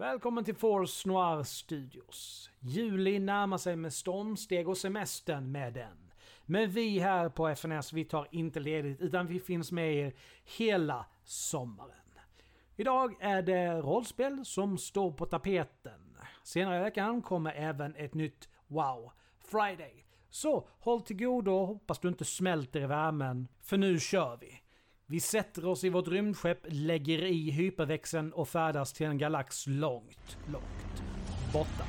[0.00, 2.50] Välkommen till Force Noir Studios.
[2.60, 6.12] Juli närmar sig med stormsteg och semestern med den.
[6.46, 10.14] Men vi här på FNS, vi tar inte ledigt utan vi finns med er
[10.58, 12.20] hela sommaren.
[12.76, 16.16] Idag är det rollspel som står på tapeten.
[16.42, 20.04] Senare i veckan kommer även ett nytt Wow Friday.
[20.30, 24.60] Så håll till godo och hoppas du inte smälter i värmen, för nu kör vi!
[25.10, 30.38] Vi sätter oss i vårt rymdskepp, lägger i hyperväxeln och färdas till en galax långt,
[30.52, 31.02] långt
[31.52, 31.84] borta.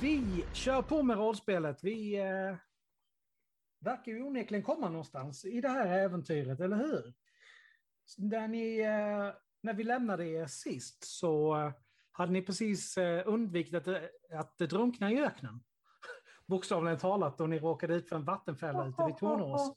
[0.00, 1.84] Vi kör på med rollspelet.
[1.84, 2.56] Vi eh,
[3.80, 7.14] verkar ju onekligen komma någonstans i det här äventyret, eller hur?
[8.16, 11.72] Där ni, eh, när vi lämnade er sist så eh,
[12.16, 15.64] hade ni precis eh, undvikit att, eh, att drunkna i öknen.
[16.46, 19.68] Bokstavligen talat, och ni råkade ut för en vattenfälla ute vid Tornås.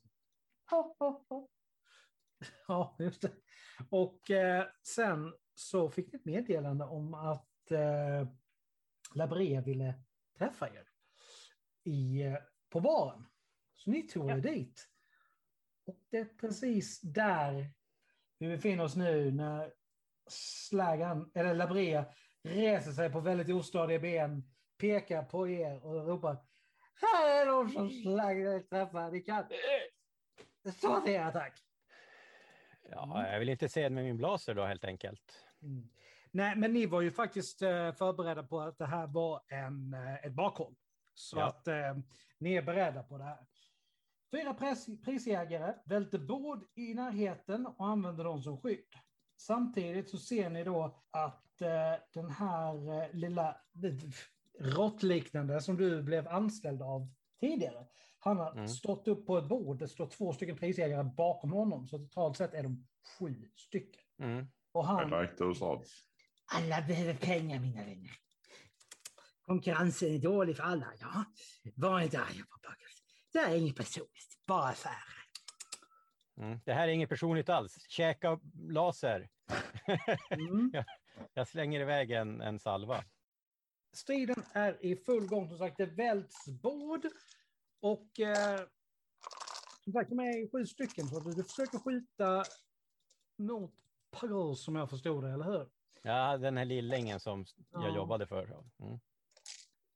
[2.67, 3.31] Ja, just det.
[3.89, 8.27] Och eh, sen så fick ni ett meddelande om att eh,
[9.13, 9.93] Labrea ville
[10.37, 10.87] träffa er
[11.83, 12.37] i, eh,
[12.69, 13.25] på baren.
[13.75, 14.41] Så ni tog er Ja.
[14.41, 14.87] dit.
[15.85, 17.73] Och det är precis där
[18.37, 19.73] vi befinner oss nu när
[20.29, 22.05] Slagan, eller Labrea
[22.43, 24.43] reser sig på väldigt ostadiga ben,
[24.77, 26.37] pekar på er och ropar
[27.01, 29.43] Här är de som Slagan vill träffa, ni kan
[30.77, 31.59] stå till er, tack.
[32.91, 35.45] Ja, jag vill inte se det med min blaser då helt enkelt.
[35.61, 35.89] Mm.
[36.31, 40.25] Nej, men ni var ju faktiskt eh, förberedda på att det här var en, eh,
[40.25, 40.75] ett bakhåll.
[41.13, 41.47] Så Ja.
[41.47, 41.97] att eh,
[42.37, 43.45] ni är beredda på det här.
[44.31, 48.85] Fyra pris, prisjägare välter bord i närheten och använder dem som skydd.
[49.37, 51.48] Samtidigt så ser ni då att
[52.13, 53.49] den här eh, lilla
[53.83, 53.93] eh,
[54.59, 57.07] råttliknande som du blev anställd av
[57.39, 57.85] tidigare,
[58.19, 58.67] han har Mm.
[58.67, 62.53] stått upp på ett bord, det står två stycken prisjägare bakom honom, så totalt sett
[62.53, 62.87] är de
[63.19, 64.01] sju stycken.
[64.21, 64.47] Mm.
[64.71, 65.89] Och I han like those odds.
[66.55, 68.11] Alla behöver pengar, mina vänner.
[69.41, 71.25] Konkurrensen är dålig för alla, ja.
[71.75, 73.03] Var inte arga på Buggers.
[73.33, 74.95] Det är inget personligt, bara affärer.
[76.41, 76.59] Mm.
[76.65, 77.75] Det här är inget personligt alls.
[77.89, 79.29] Käka laser.
[80.31, 80.71] Mm.
[81.33, 83.03] Jag slänger iväg en, en salva.
[83.93, 85.49] Striden är i full gång.
[85.49, 87.05] Som sagt, det välts bord.
[87.81, 88.59] Och eh,
[89.83, 91.07] som sagt, de är sju stycken.
[91.07, 92.43] Så du, du försöker skjuta
[93.37, 93.73] mot
[94.11, 95.69] Puggles som jag förstod det, eller hur?
[96.03, 97.95] Ja, den här lillingen som jag Ja.
[97.95, 98.43] jobbade för.
[98.43, 98.99] Mm.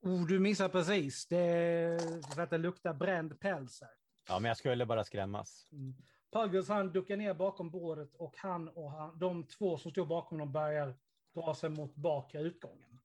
[0.02, 1.26] Oh, du missar precis.
[1.26, 1.98] Det
[2.34, 3.90] för att det luktar bränd päls här.
[4.28, 5.68] Ja, men jag skulle bara skrämmas.
[5.72, 5.94] Mm.
[6.32, 10.38] Puggles han duckar ner bakom bordet och han och han, de två som står bakom
[10.38, 10.94] dem börjar
[11.34, 12.98] dra sig mot bakre utgången.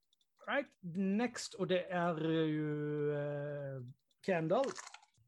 [0.46, 3.82] Right, next och det är ju eh,
[4.26, 4.64] Kendall.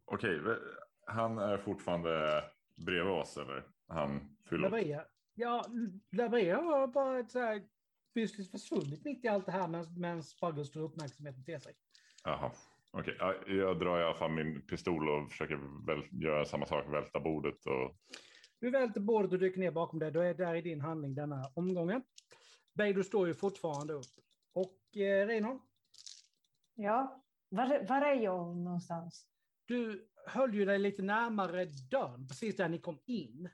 [0.04, 0.56] Okej, ve-
[1.06, 2.44] han är fortfarande
[2.86, 3.64] bredvid oss eller?
[3.88, 5.06] Han fyller.
[5.34, 5.64] Ja,
[6.16, 7.62] Labrea har bara ett så här
[8.50, 11.74] försvunnit mitt i allt det här medan- Puggles drar uppmärksamheten till sig.
[12.24, 12.52] Jaha.
[12.90, 16.84] Okej, ja, jag drar i alla fall min pistol och försöker väl göra samma sak,
[16.92, 17.96] välta bordet och
[18.60, 20.10] Du välter bordet och dyker ner bakom det.
[20.10, 22.02] Då är där i din handling denna omgången.
[22.74, 24.06] Beidou står ju fortfarande upp.
[24.52, 25.60] Och eh, Reinhold,
[26.74, 29.26] Ja, var, var är jag någonstans?
[29.64, 33.48] du höll ju dig lite närmare dörren, precis där ni kom in.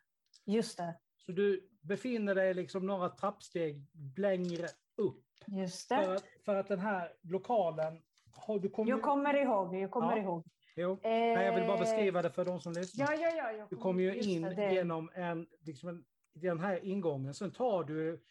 [0.47, 3.87] Just det, Så du befinner dig liksom några trappsteg
[4.17, 4.67] längre
[4.97, 5.25] upp.
[5.47, 6.15] just För det.
[6.17, 8.03] att, för att den här lokalen...
[8.33, 10.23] Har du kommit, Jag kommer ihåg, jag kommer Ja.
[10.23, 10.45] ihåg.
[10.77, 10.93] Jo.
[10.93, 13.07] Eh, Nej, jag vill bara beskriva det för de som lyssnar.
[13.13, 13.53] Ja, ja, ja.
[13.53, 16.05] jag Du kommer ju in det, genom en, liksom en,
[16.35, 17.35] den här ingången.
[17.35, 18.25] Sen tar du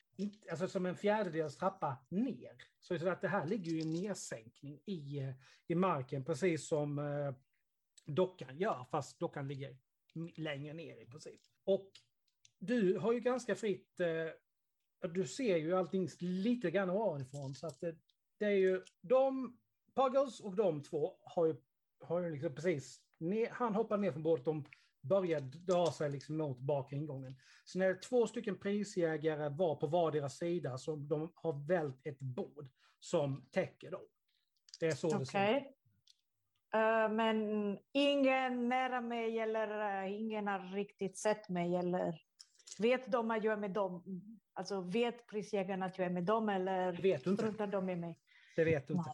[0.52, 2.52] alltså som en fjärdedels trappa ner.
[2.80, 5.34] Så, att det här ligger ju i en nedsänkning i, eh,
[5.68, 7.34] i marken, precis som eh,
[8.06, 9.78] dockan gör, fast dockan ligger
[10.36, 11.42] längre ner i princip.
[11.64, 11.92] Och
[12.60, 17.56] du har ju ganska fritt, eh, du ser ju allting lite grann ovanifrån.
[17.56, 17.96] Så att det,
[18.38, 19.58] det är ju de,
[19.96, 21.56] Puggles och de två har ju,
[22.00, 24.66] har ju liksom precis, ner, han hoppar ner från båten, de
[25.08, 27.36] börjar dra sig liksom mot bak ingången.
[27.66, 32.68] Så när två stycken prisjägare var på vardera sida så de har vält ett bord
[33.00, 34.02] som täcker dem.
[34.80, 35.64] Det är så det ser ut.
[36.74, 42.22] Eh, men ingen nära mig eller eh, ingen har riktigt sett mig eller
[42.80, 44.04] vet de att jag är med dem?
[44.54, 47.44] Alltså vet prisjägarna att jag är med dem eller vet du inte.
[47.44, 48.20] struntar de i mig?
[48.56, 49.14] Det vet du inte.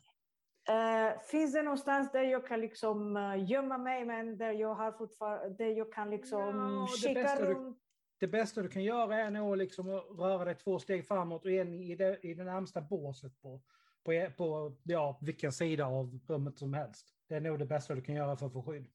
[0.70, 5.58] Eh, finns det någonstans där jag kan liksom uh, gömma mig men där jag har
[5.58, 7.78] där jag kan liksom det kika runt?
[8.20, 11.52] Det bästa du kan göra är nog liksom att röra dig två steg framåt och
[11.52, 13.62] en i det, i det närmsta båset på,
[14.04, 17.08] på, på ja, vilken sida av rummet som helst.
[17.28, 18.88] Det är nog det bästa du kan göra för att få skydd.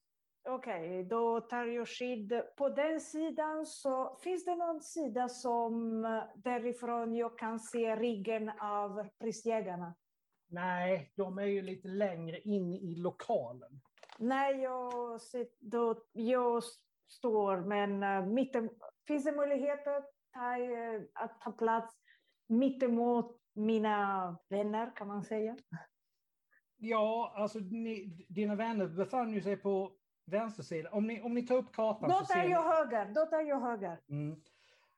[0.49, 2.41] Okej, då tar jag skydd.
[2.57, 8.51] På den sidan så finns det någon sida som eh, därifrån jag kan se ryggen
[8.59, 9.95] av prisjägarna.
[10.49, 13.81] Nej, de är ju lite längre in i lokalen.
[14.17, 16.63] Nej, jag, sit, då, jag
[17.07, 18.69] står, men uh, mitten,
[19.07, 21.95] finns det möjlighet att ta, eh, att ta plats
[22.47, 25.57] mittemot mina vänner, kan man säga?
[26.77, 29.91] Ja, alltså ni, dina vänner befann ju sig på
[30.25, 30.93] vänstersidan.
[30.93, 32.71] Om ni, om ni tar upp kartan Då så tar ser jag ni...
[32.71, 33.99] höger, då tar jag höger.
[34.09, 34.41] Mm.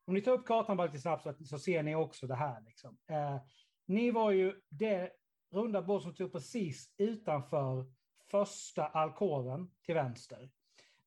[0.06, 2.62] Om ni tar upp kartan bara lite snabbt så, så ser ni också det här.
[2.62, 2.98] Liksom.
[3.10, 3.38] Eh,
[3.86, 5.12] ni var ju det
[5.52, 7.86] runda bord som tog precis utanför
[8.32, 10.50] första alkoven till vänster.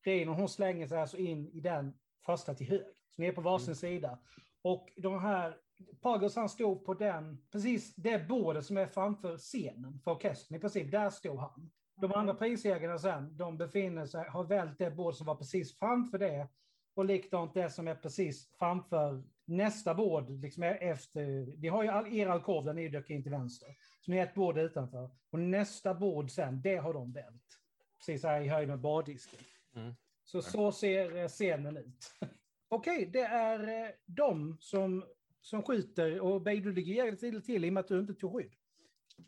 [0.05, 1.93] Reino hon slänger sig alltså in i den
[2.25, 2.93] första till höger.
[3.09, 3.75] Så ni är på varsin Mm.
[3.75, 4.19] sida.
[4.61, 5.57] Och de här,
[6.01, 10.57] Pagos han stod på den, precis det bordet som är framför scenen för orkestern.
[10.57, 11.71] I princip, där stod han.
[11.95, 16.17] De andra prisägarna sen, de befinner sig, har vält det bord som var precis framför
[16.17, 16.47] det.
[16.95, 21.25] Och likadant det som är precis framför nästa bord, liksom efter,
[21.61, 23.69] ni har ju all, er alkov där ni dök in till vänster.
[24.01, 25.09] Så ni är ett bord utanför.
[25.29, 27.59] Och nästa bord sen, det har de vält.
[27.97, 29.39] Precis här i höjd med bardisken.
[29.75, 29.93] Mm.
[30.23, 32.13] Så så ser eh, scenen ut.
[32.69, 35.05] Okej, det är eh, de som,
[35.41, 38.13] som skjuter och Bey, du ligger jävligt illa till i och med att du inte
[38.13, 38.53] tog skydd.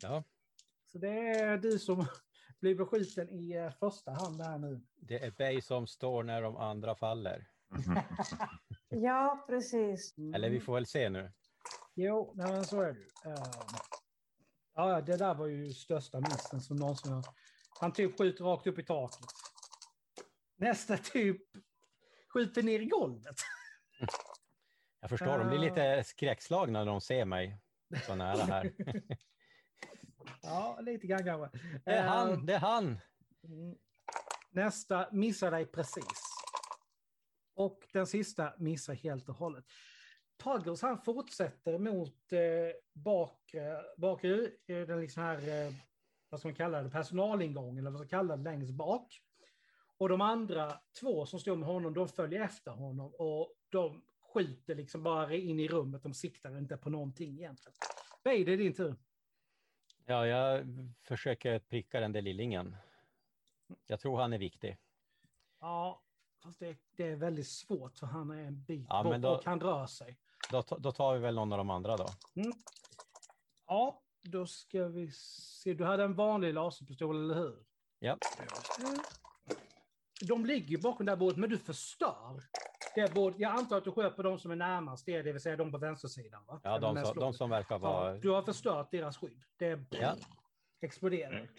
[0.02, 0.24] Ja,
[0.86, 2.06] Så det är du som
[2.60, 4.80] blir beskjuten i eh, första hand här nu.
[4.96, 7.48] det är Bay som står när de andra faller.
[8.88, 10.14] Ja, precis.
[10.34, 11.32] Eller vi får väl se nu.
[11.94, 13.30] Jo, nej, men så är det ju.
[13.30, 13.78] Ehm,
[14.74, 17.24] ja, det där var ju största missen som någonsin har...
[17.80, 19.26] Han typ skjuter rakt upp i taket.
[20.56, 21.42] Nästa typ
[22.34, 23.36] skjuter ner i golvet.
[25.00, 27.58] Jag förstår, de blir lite skräckslagna när de ser mig
[28.06, 28.72] så nära här.
[30.42, 31.58] Ja, lite grann kanske.
[31.84, 32.84] Det är han, det är han!
[33.44, 33.76] mm.
[34.50, 36.37] Nästa missar dig precis.
[37.58, 39.64] Och den sista missar helt och hållet.
[40.42, 42.40] Pagros han fortsätter mot eh,
[42.92, 45.72] bakre, bakre eh, den liksom här, eh,
[46.28, 49.20] vad ska man kalla det, personalingången eller vad ska man kalla det, längst bak.
[49.96, 54.02] Och de andra två som står med honom, de följer efter honom och de
[54.34, 57.76] skjuter liksom bara in i rummet, de siktar inte på någonting egentligen.
[58.24, 58.96] Bey, det är din tur.
[60.06, 60.66] Ja, jag
[61.02, 62.76] försöker pricka den där lillingen.
[63.86, 64.76] Jag tror han är viktig.
[65.60, 66.02] Ja,
[66.42, 69.44] fast det, det är väldigt svårt för han är en bit Ja, bort då- och
[69.44, 70.18] han rör sig.
[70.50, 72.06] Då, då tar vi väl någon av de andra då.
[73.66, 75.74] Ja, då ska vi se.
[75.74, 77.64] Du hade en vanlig laserpistol, eller hur?
[77.98, 78.18] Ja,
[80.28, 82.42] De ligger bakom det här bordet, men du förstör
[82.94, 83.40] det bordet.
[83.40, 85.72] Jag antar att du sköt på de som är närmast det, det vill säga de
[85.72, 86.44] på vänstersidan.
[86.46, 86.60] Va?
[86.64, 88.14] ja de, de som verkar Ja, vara...
[88.18, 89.42] du har förstört deras skydd.
[89.56, 90.14] Det Ja.
[90.80, 91.50] exploderar.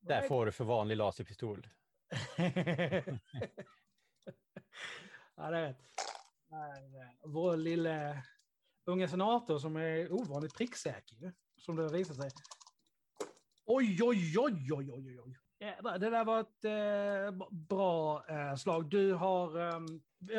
[0.00, 1.66] Där får du för vanlig laserpistol.
[5.36, 5.74] ja, det
[6.48, 7.16] nej.
[7.24, 8.22] Vår lille
[8.86, 12.30] unge senator som är ovanligt pricksäker, som det har visat sig.
[13.66, 15.38] Oj, oj, oj, oj, oj, oj.
[15.98, 18.90] Det där var ett eh, bra eh, slag.
[18.90, 19.58] Du har...
[19.58, 19.80] Eh,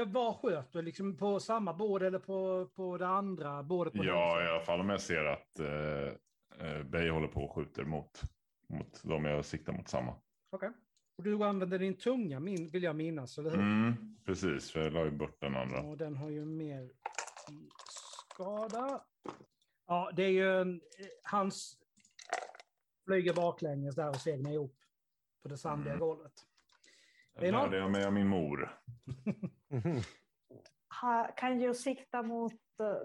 [0.06, 0.82] var sköt du?
[0.82, 3.94] Liksom på samma bord eller på, på det andra bordet?
[3.96, 7.84] Ja, i alla fall om jag ser att eh, eh, Bey håller på och skjuter
[7.84, 8.22] mot,
[8.70, 10.16] mot dem jag siktar mot samma.
[10.52, 10.72] Okej.
[11.18, 13.60] Och du använder din tunga, min, vill jag minnas, eller hur?
[13.60, 15.82] Mm, precis, för jag la ju bort den andra.
[15.82, 16.90] Och den har ju mer
[18.34, 19.04] skada.
[19.88, 21.78] Ja, det är ju en, eh, hans
[23.06, 24.78] flyger baklänges där och segnar ihop
[25.44, 26.00] på det sandiga Mm.
[26.00, 26.34] golvet.
[27.34, 28.80] Det lärde jag mig av min mor.
[31.02, 32.54] Ha, kan jag sikta mot,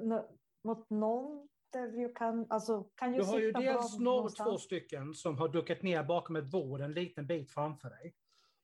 [0.02, 0.25] n-
[0.64, 1.49] mot någon?
[1.73, 4.49] Där jag kan, alltså, kan Du jag har ju dels någonstans?
[4.50, 8.15] två stycken som har duckat ner bakom ett bord en liten bit framför dig.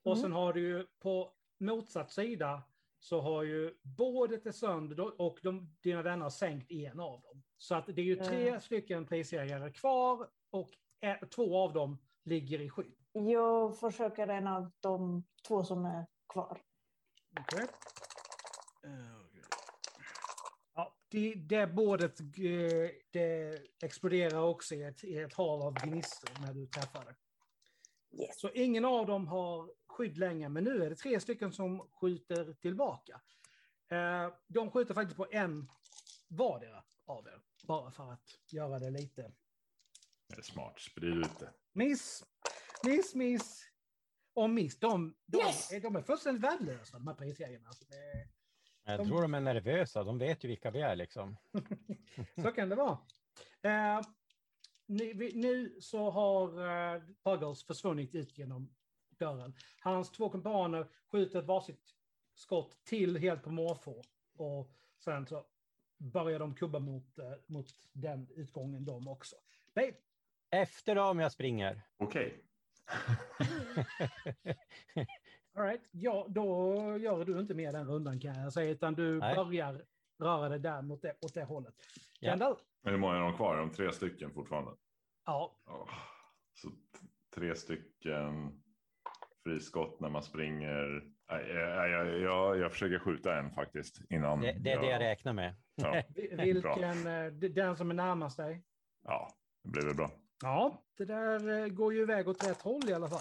[0.05, 0.23] Och Mm.
[0.23, 2.63] sen har du ju på motsatt sida
[2.99, 7.43] så har ju bordet är sönder och de, dina vänner har sänkt en av dem.
[7.57, 8.61] Så att det är ju tre Mm.
[8.61, 10.71] stycken prisjägare kvar och
[11.35, 12.95] två av dem ligger i skydd.
[13.13, 16.61] Jag försöker en av de två som är kvar.
[17.41, 17.67] Okej.
[18.83, 19.26] Ja,
[21.17, 22.27] det, det bordet eh,
[23.11, 27.15] det exploderar också i ett, i ett hav av gnistor när du träffar det.
[28.23, 28.41] Yes.
[28.41, 32.55] Så ingen av dem har skydd längre, men nu är det tre stycken som skjuter
[32.55, 33.21] tillbaka.
[33.91, 35.71] Eh, de skjuter faktiskt på en
[36.29, 39.33] vardera av er, bara för att göra det lite.
[40.29, 41.53] Det är smart, sprid ut det.
[41.73, 42.25] Miss,
[42.85, 43.63] miss, miss
[44.35, 44.79] och miss.
[44.79, 45.69] De, de, Yes!
[45.83, 47.69] de är fullständigt värdelösa, de här prisjägarna.
[47.69, 48.29] Alltså, det-
[48.87, 51.37] Jag tror de är nervösa, de vet ju vilka vi är liksom.
[52.43, 52.99] Så kan det vara.
[53.63, 54.01] Eh,
[54.87, 56.61] nu, vi- nu så har
[56.95, 58.75] uh, Puggles försvunnit ut genom
[59.19, 59.55] dörren.
[59.81, 61.95] Hans två kumpaner skjuter ett varsitt
[62.35, 64.03] skott till helt på måfå.
[64.37, 65.45] Och sen så
[65.99, 69.37] börjar de kubba mot, eh, mot den utgången de också.
[69.75, 70.01] Nej,
[70.51, 71.83] Efter dem jag springer.
[71.97, 72.43] Okej.
[75.57, 75.83] all right.
[75.91, 79.37] ja, då gör du inte mer den rundan kan jag säga, utan du Nej.
[79.37, 79.85] börjar
[80.23, 81.75] röra dig där mot det, åt det hållet.
[82.21, 82.31] Ja.
[82.31, 82.57] Kendall?
[82.85, 83.55] Hur många är de kvar?
[83.55, 84.71] Är de tre stycken fortfarande?
[85.27, 85.89] Ja, Åh,
[86.55, 86.69] Så
[87.35, 88.61] tre stycken
[89.45, 91.03] friskott när man springer.
[91.31, 94.41] Nej, jag, jag, jag, jag försöker skjuta en faktiskt innan.
[94.41, 95.55] Det, det är det jag räknar med.
[95.75, 98.63] Ja, vi- vilken, eh, den som är närmast dig?
[99.05, 99.31] ja,
[99.65, 100.11] det blir väl bra.
[100.43, 103.21] Ja, det där eh, går ju iväg åt rätt håll i alla fall.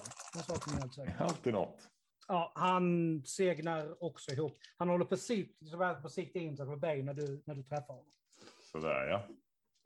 [1.20, 1.90] Alltid något.
[2.28, 4.54] Ja, han segnar också ihop.
[4.78, 7.56] Han håller precis så väl på att sikta in sig på dig när du, när
[7.56, 8.12] du träffar honom.
[8.72, 9.28] Sådär ja.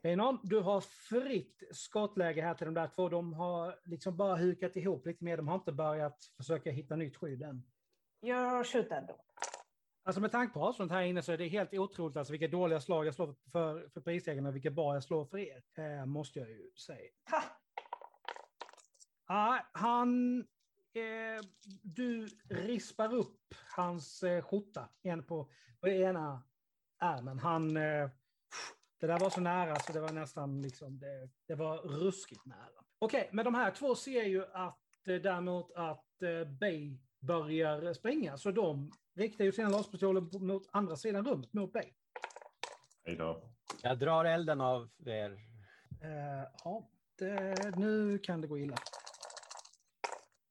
[0.03, 3.09] Einon, du har fritt skottläge här till de där två.
[3.09, 5.37] De har liksom bara hukat ihop lite mer.
[5.37, 7.63] De har inte börjat försöka hitta nytt skydd än.
[8.19, 9.15] Jag skjuter då.
[10.03, 12.79] Alltså med tanke på avståndet här inne så är det helt otroligt alltså vilka dåliga
[12.79, 15.63] slag jag slår för, för prisägarna och vilka bra jag slår för er.
[15.77, 17.11] Eh, måste jag ju säga.
[17.31, 17.43] Ha!
[19.27, 20.43] Ja, han...
[20.99, 21.41] Eh,
[21.83, 26.43] du rispar upp hans eh, skjorta en på, på ena
[26.99, 27.39] ärmen.
[27.39, 27.77] Han...
[27.77, 28.09] Eh,
[28.99, 30.99] det där var så nära så det var nästan liksom...
[30.99, 32.83] Det, det var ruskigt nära.
[32.99, 38.37] Okej, men de här två ser ju att eh, däremot att eh, Bay börjar springa.
[38.37, 41.93] Så de riktar ju sina laserpistoler på- mot andra sidan rummet, mot Bay.
[43.05, 43.43] Hej då.
[43.83, 45.31] Jag drar elden av er.
[46.01, 48.75] Eh, ja, det, nu kan det gå illa.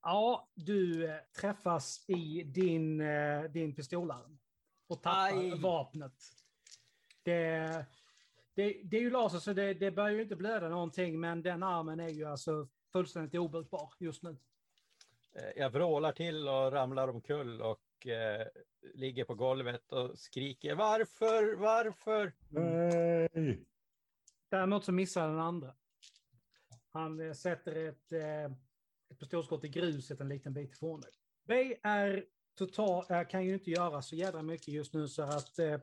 [0.09, 4.39] Ja, du eh, träffas i din, eh, din pistolarm
[4.87, 5.59] och tappar Aj.
[5.59, 6.13] vapnet.
[7.23, 7.85] Det,
[8.53, 11.63] det, det är ju laser så det, det börjar ju inte blöda någonting, men den
[11.63, 14.37] armen är ju alltså fullständigt obrukbar just nu.
[15.35, 18.47] Eh, Jag vrålar till och ramlar omkull och eh,
[18.93, 22.33] ligger på golvet och skriker varför, varför?
[22.49, 23.65] Nej.
[24.49, 25.75] Däremot så missar den andra.
[26.91, 28.57] Han sätter ett, eh,
[29.09, 31.01] ett pistolskott i gruset en liten bit ifrån
[31.47, 31.79] dig.
[31.83, 32.25] Är
[32.57, 35.79] total, äh, kan ju inte göra så jädra mycket just nu så att eh,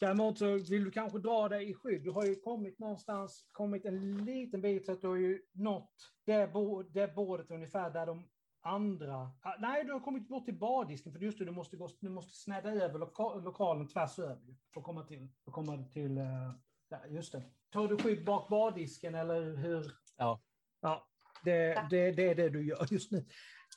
[0.00, 2.04] däremot så vill du kanske dra dig i skydd.
[2.04, 5.94] Du har ju kommit någonstans, kommit en liten bit så att du har ju nått
[6.24, 8.28] det, bo, det bordet ungefär där de
[8.60, 9.30] andra...
[9.42, 12.08] Ah, nej, du har kommit bort till bardisken för just det, du måste, gå, du
[12.08, 16.18] måste snädda över loka, lokalen tvärs över för att komma till, för att komma till
[16.18, 16.52] eh,
[16.92, 17.42] Ja, just det.
[17.70, 19.92] Tar du skydd bak bardisken eller hur?
[20.16, 20.40] Ja.
[20.80, 21.08] Ja,
[21.44, 23.24] det, det, det är det du gör just nu.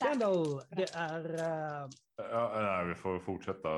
[0.02, 1.34] Kendall, det är...
[1.34, 3.68] eh, Ja, nej, vi får fortsätta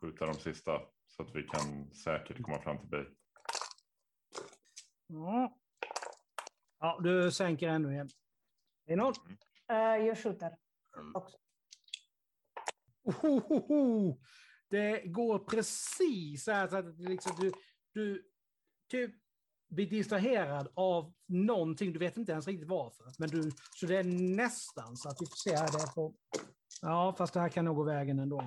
[0.00, 3.04] skjuta de sista så att vi kan säkert komma fram till Bay.
[5.06, 5.58] ja.
[6.78, 8.08] ja, du sänker ännu igen.
[8.86, 9.18] Är det något?
[9.70, 9.76] Eh,
[10.06, 10.56] jag skjuter
[11.14, 11.36] också.
[13.04, 14.18] Ohohoho!
[14.70, 17.52] Det går precis så här så att liksom du,
[17.92, 18.28] du
[18.90, 19.14] typ
[19.68, 21.92] blir distraherad av någonting.
[21.92, 23.06] Du vet inte ens riktigt varför.
[23.18, 24.04] Men du, så det är
[24.36, 25.66] nästan så att vi får se här.
[25.72, 26.14] Det på,
[26.82, 28.44] ja, fast det här kan nog gå vägen ändå.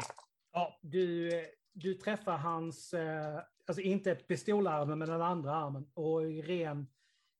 [0.53, 1.31] Ja, du,
[1.73, 5.91] du träffar hans, eh, alltså inte pistolarmen men den andra armen.
[5.93, 6.87] Och i ren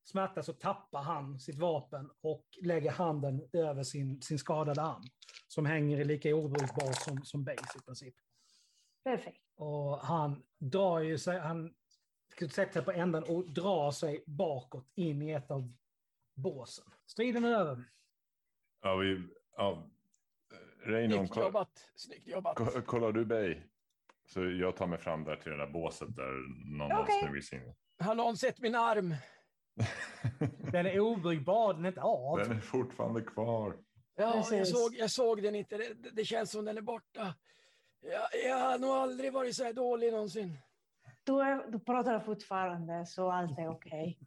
[0.04, 5.04] smärta så tappar han sitt vapen och lägger handen över sin, sin skadade arm.
[5.48, 8.16] Som hänger lika obrukbar som, som base i princip.
[9.04, 9.42] Perfekt.
[9.56, 11.74] Och han drar ju sig, han
[12.40, 15.74] sätter sig på änden och drar sig bakåt in i ett av
[16.36, 16.86] båsen.
[17.06, 17.84] Striden är över.
[18.82, 19.28] Ja, vi...
[19.58, 19.84] Ja.
[20.84, 22.56] Reinon, Snyggt jobbat, snyggt jobbat.
[22.56, 23.62] ko- kollar du Bay?
[24.26, 26.32] Så jag tar mig fram där till det där båset där
[26.78, 27.74] någon oss smugit in.
[28.00, 29.16] Har någon sett min arm?
[30.72, 32.38] Den är obrukbar, den är inte av.
[32.40, 33.78] Den är fortfarande kvar.
[34.16, 35.78] Ja, jag såg, jag såg den inte.
[35.78, 37.34] Det, det känns som den är borta.
[38.02, 40.58] Jag, jag har nog aldrig varit så här dålig någonsin.
[41.24, 44.20] Du, är, du pratar fortfarande så allt är okej.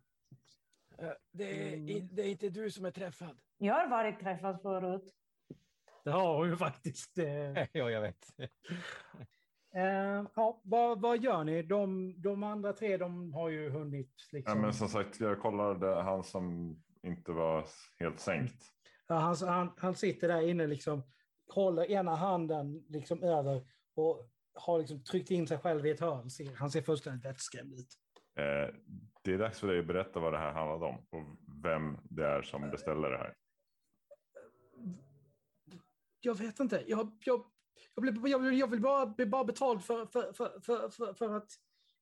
[0.99, 3.39] Eh, Det, är, i- det är inte du som är träffad.
[3.59, 5.15] Jag har varit träffad förut.
[6.05, 7.19] Det har hon ju faktiskt.
[7.19, 7.27] Eh,
[7.73, 8.25] ja, jag vet.
[9.77, 11.63] eh, ja, vad, vad gör ni?
[11.63, 14.13] De, de andra tre de har ju hunnit.
[14.33, 17.65] Ja, Liksom, men som sagt, jag kollade han som inte var
[17.99, 18.65] helt sänkt.
[19.07, 21.03] Ja, han, han, han sitter där inne, liksom,
[21.55, 26.31] håller ena handen liksom över och har liksom tryckt in sig själv i ett hörn.
[26.31, 27.99] Ser, han ser fullständigt vettskrämd ut.
[28.37, 28.75] Eh,
[29.23, 32.27] det är dags för dig att berätta vad det här handlade om och vem det
[32.27, 33.35] är som beställer det här.
[36.21, 36.85] Jag vet inte.
[36.87, 37.45] Jag, jag,
[37.95, 41.37] jag, blir, jag, vill, jag vill bara bli bara betald för, för, för, för, för,
[41.37, 41.51] att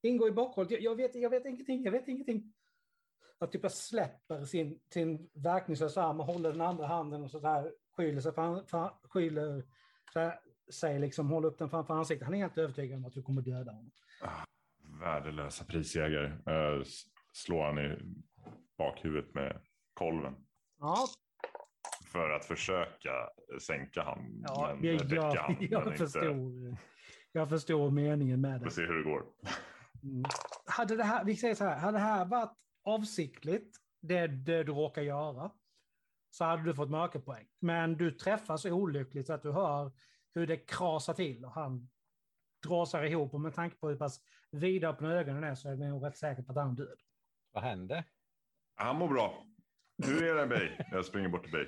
[0.03, 0.71] ingå i bakhållet.
[0.71, 1.85] Jag, jag, vet, jag vet ingenting.
[1.85, 2.53] Jag vet ingenting.
[3.39, 7.75] att typ släpper sin, sin verkningslösa arm och håller den andra handen och så där
[7.97, 9.65] skyller sig, för, för, skyller
[10.13, 12.25] så här, sig liksom, håller upp den framför ansiktet.
[12.27, 13.91] Han är helt övertygad om att du kommer döda honom.
[15.01, 16.27] Värdelösa prisjägare.
[16.27, 17.03] Uh, s-
[17.33, 17.99] slår han i
[18.79, 19.61] bakhuvudet med
[19.95, 20.35] kolven.
[20.79, 21.07] Ja,
[22.13, 23.11] För att försöka
[23.61, 24.43] sänka han.
[24.49, 25.57] ja men jag, jag, han.
[25.61, 26.77] jag, men förstår,
[27.33, 28.71] jag förstår meningen med Får det.
[28.71, 29.23] se hur det går.
[30.03, 30.23] Mm.
[30.67, 32.53] Hade det här, vi säger så här, hade det här varit
[32.85, 35.51] avsiktligt, det, det du råkar göra,
[36.31, 37.47] så hade du fått mörkerpoäng.
[37.61, 39.93] Men du träffar så olyckligt så att du hör
[40.35, 41.91] hur det krasar till och han
[42.67, 43.35] dråsar ihop.
[43.35, 44.21] Och med tanke på hur pass
[44.51, 46.99] vidöppna ögonen är så är det nog rätt säkert på att han är död.
[47.53, 48.05] Vad hände?
[48.75, 49.47] Han mår bra.
[50.05, 50.71] Hur är det Bay?
[50.91, 51.67] Jag springer bort till Bay.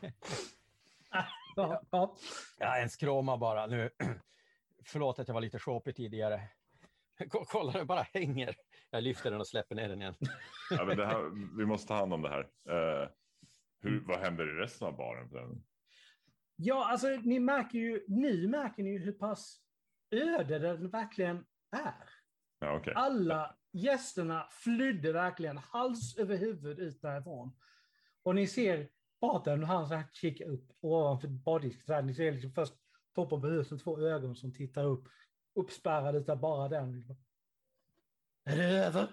[1.56, 2.16] Ja, ja.
[2.58, 3.66] Ja, en skråma bara.
[3.66, 3.90] Nu.
[4.84, 6.48] Förlåt att jag var lite shopig tidigare.
[7.30, 8.54] Ko- Kolla, den bara hänger.
[8.90, 10.14] Jag lyfter den och släpper ner den igen.
[10.70, 12.40] Ja, men det här, vi måste ta hand om det här.
[12.68, 13.08] Eh,
[13.80, 15.28] hur, vad händer i resten av baren?
[15.30, 15.64] för den?
[16.62, 19.60] Ja, alltså ni märker ju, nu märker ni ju hur pass
[20.10, 22.10] öde den verkligen är.
[22.58, 22.92] Ja, okej.
[22.96, 27.56] Alla gästerna flydde verkligen hals över huvud ut därifrån.
[28.22, 28.88] Och ni ser
[29.20, 31.28] Barten och han så här kikar upp ovanför
[31.92, 32.74] här, Ni ser liksom först
[33.14, 35.08] toppen på huset, två ögon som tittar upp.
[35.54, 37.16] Uppspärrade utav bara den.
[38.44, 39.08] Är det över?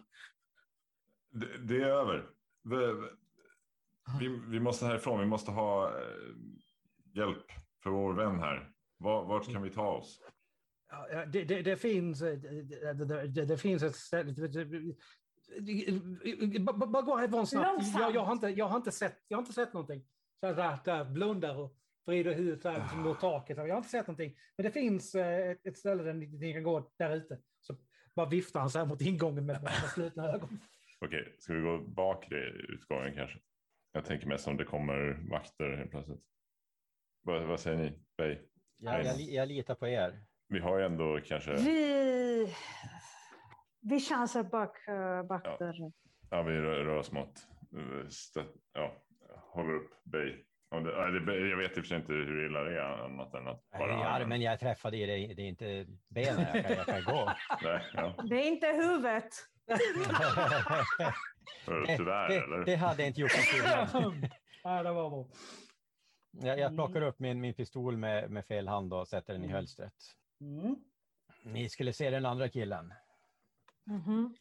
[1.29, 2.29] Det, det är över.
[2.63, 2.77] Vi,
[4.19, 5.19] vi, vi måste härifrån.
[5.19, 6.33] Vi måste ha eh,
[7.17, 7.45] hjälp
[7.83, 8.71] för vår vän här.
[8.97, 10.21] Var, vart kan vi ta oss?
[10.89, 12.21] Ja, det, det, det finns...
[12.21, 14.33] eh, Det, det, finns ett ställe...
[16.73, 17.83] Bara gå härifrån snabbt.
[17.99, 20.05] Jag, jag, har inte, jag, har inte sett, jag har inte sett någonting.
[20.39, 23.57] Så där, där blundar och vrider huvudet liksom mot taket.
[23.57, 24.37] Jag har inte sett någonting.
[24.57, 27.39] Men det finns eh, ett, ett ställe där ni, ni kan gå där ute.
[27.61, 27.75] Så
[28.15, 30.59] bara viftar han så här mot ingången med, med slutna ögon.
[31.05, 33.39] Okej, ska vi gå bakre utgången kanske?
[33.91, 36.23] Jag tänker mest om det kommer vakter helt plötsligt.
[37.27, 37.93] Vad, vad säger ni?
[38.17, 38.37] Bay?
[38.77, 40.19] Jag, jag, li- jag litar på er.
[40.47, 41.53] Vi har ju ändå kanske...
[41.53, 42.55] Vi,
[43.81, 44.77] vi chansar bak,
[45.29, 45.57] bak Ja.
[45.59, 45.93] dörren.
[46.29, 47.31] Ja, vi rör, rör oss mot...
[48.73, 48.93] Ja,
[49.53, 50.43] håller upp Bay.
[50.71, 53.33] Det, nej, det, jag vet i och för sig inte hur illa det är annat
[53.33, 53.95] än att bara...
[53.97, 57.31] Nej, armen jag träffade i, det, det är inte benen jag kan, jag kan gå.
[57.63, 58.15] Nej, ja.
[58.29, 59.29] Det är inte huvudet.
[61.97, 62.65] Tyvärr, det, eller?
[62.65, 64.31] det hade inte gjort någon skillnad.
[64.63, 65.25] Ja, det var bra.
[66.41, 69.45] Jag, jag plockar upp min, min pistol med, med fel hand och sätter den i
[69.45, 69.55] Mm.
[69.55, 69.93] hölstret.
[70.41, 70.75] Mm.
[71.43, 72.93] Ni skulle se den andra killen.
[73.83, 74.35] Mhm.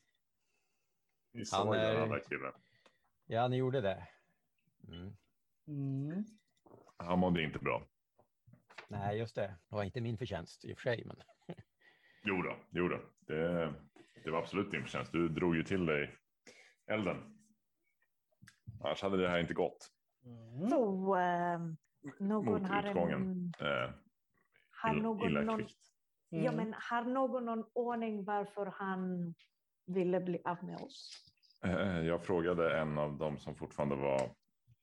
[1.32, 2.52] Vi Han såg är- den andra killen.
[3.26, 4.08] Ja, ni gjorde det.
[4.88, 5.16] Mm.
[5.68, 6.24] Mm.
[6.96, 7.86] Han mådde inte bra.
[8.88, 9.46] Nej, just det.
[9.68, 11.04] Det var inte min förtjänst i och för sig.
[11.06, 11.16] Men...
[12.24, 13.00] Jo då, jo då.
[13.20, 13.74] Det,
[14.24, 15.12] det var absolut din förtjänst.
[15.12, 16.16] Du drog ju till dig
[16.86, 17.38] elden.
[18.84, 19.92] Annars hade det här inte gått.
[20.24, 20.70] Mm.
[20.70, 21.25] Så eh,
[22.18, 23.52] någon Mot har utgången.
[23.60, 23.66] en...
[23.66, 23.90] Eh,
[24.70, 25.78] Har ill- någon, illa någon, kvickt.
[26.28, 26.56] ja, Mm.
[26.56, 29.34] men har någon någon ordning varför han
[29.86, 31.10] ville bli av med oss?
[31.64, 34.30] Eh, Jag frågade en av dem som fortfarande var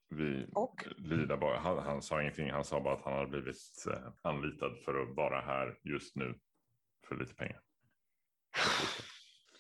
[0.10, 0.88] vid Och?
[0.98, 1.38] Lida.
[1.38, 1.58] Bara.
[1.60, 2.52] Han, han sa ingenting.
[2.52, 6.40] Han sa bara att han hade blivit eh, anlitad för att vara här just nu
[7.08, 7.62] för lite pengar.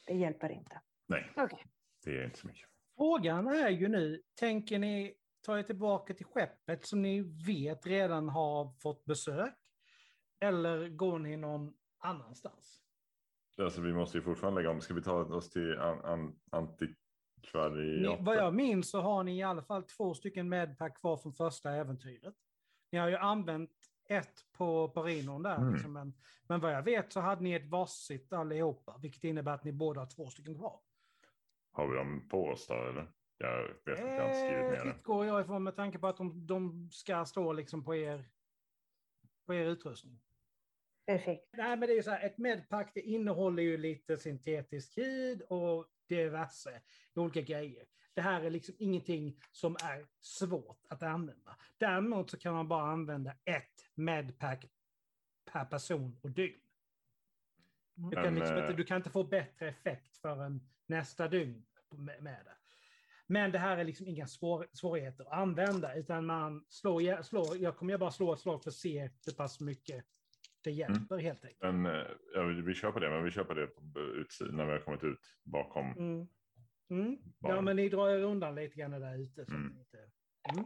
[0.08, 0.82] Det hjälper inte.
[1.08, 1.65] Nej, Okej.
[2.06, 2.69] det är inte så mycket.
[2.97, 8.29] Frågan är ju nu, tänker ni ta er tillbaka till skeppet som ni vet redan
[8.29, 9.53] har fått besök?
[10.39, 12.79] Eller går ni någon annanstans?
[13.58, 14.82] Alltså, vi måste ju fortfarande lägga om.
[14.82, 18.25] Ska vi ta oss till an, an, antikvariatet?
[18.25, 21.71] vad jag minns så har ni i alla fall två stycken medpack kvar från första
[21.71, 22.36] äventyret.
[22.91, 23.71] Ni har ju använt
[24.10, 25.73] ett på, på Rinon där, Mm.
[25.73, 26.13] liksom, men,
[26.47, 30.01] men vad jag vet så hade ni ett varsitt allihopa, vilket innebär att ni båda
[30.01, 30.79] har två stycken kvar.
[31.71, 33.12] Har vi dem på oss då eller?
[33.43, 34.89] Jag vet inte, jag har inte skrivit ner Eh, det.
[34.89, 38.25] utgår jag ifrån med tanke på att de, de ska stå liksom på er,
[39.45, 40.21] på er utrustning.
[41.06, 41.49] Perfekt.
[41.53, 45.41] Nej, men det är ju så här, ett medpack det innehåller ju lite syntetisk hud
[45.41, 46.82] och diverse
[47.15, 47.86] olika grejer.
[48.13, 51.58] Det här är liksom ingenting som är svårt att använda.
[51.77, 54.65] Däremot så kan man bara använda ett medpack
[55.51, 56.60] per person och dygn.
[57.95, 61.65] Du kan, Men, liksom eh, inte, du kan inte få bättre effekt förrän nästa dygn
[62.19, 62.56] med det.
[63.27, 67.77] Men det här är liksom inga svår, svårigheter att använda, utan man slår, slår, jag
[67.77, 70.05] kommer bara slå ett slag för att se hur pass mycket
[70.63, 71.62] det hjälper helt enkelt.
[71.62, 74.79] Men eh, ja, vi på det, men vi på det på utsidan när vi har
[74.79, 75.91] kommit ut bakom.
[75.91, 76.27] Mm.
[76.89, 77.17] Mm.
[77.39, 79.45] Ja, men ni drar er undan lite grann där ute.
[79.45, 79.77] Så Mm.
[79.79, 79.97] inte...
[80.53, 80.65] mm.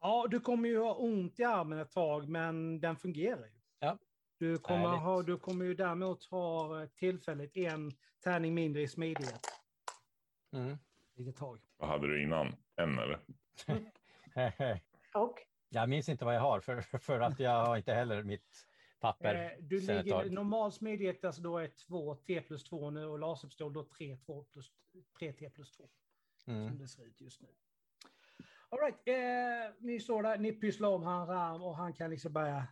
[0.00, 3.60] Ja, du kommer ju ha ont i armen ett tag, men den fungerar ju.
[3.78, 3.98] Ja.
[4.38, 5.02] Du kommer, Härligt.
[5.02, 7.90] ha, du kommer ju däremot ha tillfälligt en
[8.24, 9.40] tärning mindre i smidighet.
[10.52, 10.76] Mm.
[11.16, 11.60] Lite tag.
[11.76, 12.56] Vad hade du innan?
[12.76, 13.20] En eller?
[15.14, 18.66] Och jag minns inte vad jag har för, för att jag har inte heller mitt
[19.00, 19.34] papper.
[19.34, 23.72] Eh, du ligger normal smidighet, alltså då är 2 T plus 2 nu och laserpistol
[23.72, 24.72] då 3, 2 plus
[25.18, 25.88] 3 T plus 2.
[26.36, 26.78] Som Mm.
[26.78, 27.48] det ser ut just nu.
[28.68, 32.32] All right, eh, ni står där, ni pysslar om hans arm och han kan liksom
[32.32, 32.66] börja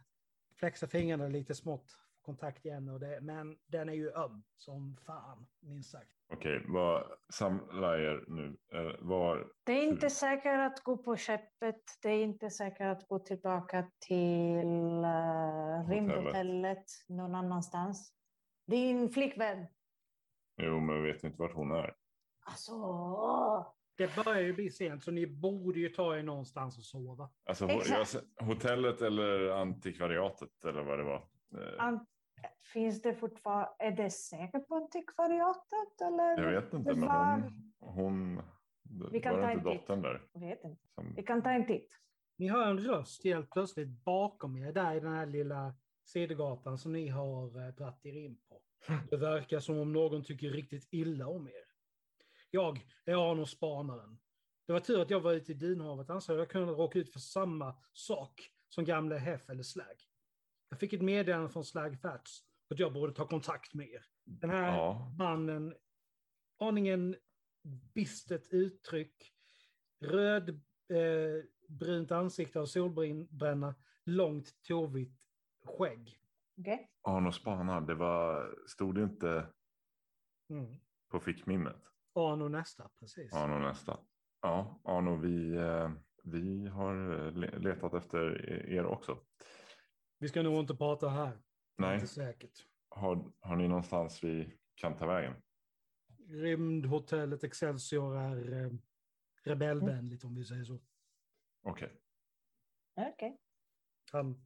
[0.56, 1.98] flexa fingrarna lite smått.
[2.20, 6.12] Kontakt igen och det, men den är ju öm som fan, minst sagt.
[6.32, 8.56] Okej, vad samla er nu.
[8.72, 11.82] Eh, var, det är inte säkert att gå på skeppet.
[12.02, 18.12] Det är inte säkert att gå tillbaka till uh, rymdhotellet någon annanstans.
[18.66, 19.66] Din flickvän.
[20.62, 21.94] jo, men vet inte vart hon är.
[22.46, 22.72] Alltså,
[23.96, 27.30] Det börjar ju bli sent så ni borde ju ta er någonstans och sova.
[27.44, 28.16] Alltså, Exakt.
[28.40, 31.28] hotellet eller antikvariatet eller vad det var.
[31.58, 32.06] Eh, an-
[32.72, 36.00] finns det fortfarande, är det säkert på antikvariatet?
[36.06, 36.42] Eller?
[36.42, 37.42] Jag vet inte, men
[37.80, 38.42] hon...
[38.98, 39.80] hon Vi kan var ta det en inte titt.
[39.80, 40.22] dottern där?
[40.32, 40.82] Jag vet inte.
[40.94, 41.88] Som, Vi kan ta en titt.
[42.36, 46.92] Ni hör en röst helt plötsligt bakom er, där i den här lilla sidogatan som
[46.92, 48.60] ni har eh, dratt er in på.
[49.10, 51.64] Det verkar som om någon tycker riktigt illa om er.
[52.50, 54.18] Jag är Arno Spanaren.
[54.66, 57.12] Det var tur att jag var ute i Dynhavet, annars hade jag kunnat råka ut
[57.12, 59.96] för samma sak som gamle Heff eller Slag.
[60.74, 64.04] Jag fick ett meddelande från Slag Fats att jag borde ta kontakt med er.
[64.24, 65.74] Den här ja, mannen,
[66.60, 67.16] aningen
[67.94, 69.32] bistert uttryck,
[70.00, 70.48] röd,
[70.88, 75.22] eh, brunt ansikte av solbränna, långt tovigt
[75.64, 76.18] skägg.
[76.60, 76.90] Okej?
[77.02, 77.80] Arno spanar.
[77.80, 79.46] Det var, stod det inte
[80.50, 80.74] Mm.
[81.10, 81.82] på fickminnet?
[82.14, 83.32] Arno nästa, precis.
[83.34, 83.98] Arno nästa.
[84.42, 85.90] Ja, Arno, vi, eh,
[86.24, 89.18] vi har eh, le- letat efter er också.
[90.24, 91.38] Vi ska nog inte prata här.
[91.78, 92.66] Nej, Inte säkert.
[92.88, 95.34] har, har ni någonstans vi kan ta vägen?
[96.28, 98.72] Rymdhotellet Excelsior är eh,
[99.42, 100.80] rebellvänligt om vi säger så.
[101.62, 101.92] Okej.
[102.96, 103.38] Okej.
[104.12, 104.44] Han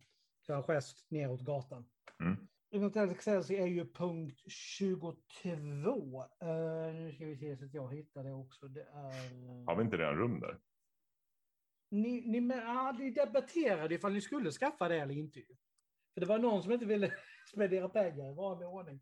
[0.48, 1.90] gör en gest neråt gatan.
[2.20, 2.48] Mm.
[2.70, 6.22] Rymdhotellet Excelsior är ju punkt 22.
[6.40, 6.48] Eh,
[6.94, 8.68] nu ska vi se så att jag hittar det också.
[8.68, 9.66] Det är...
[9.66, 10.58] Har vi inte redan rum där?
[11.90, 15.40] Ni, ni, ja, ni debatterade ifall ni skulle skaffa det eller inte.
[16.18, 17.12] För det var någon som inte ville
[17.52, 19.00] spendera pengar i vanlig ordning.